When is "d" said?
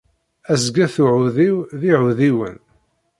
1.79-1.81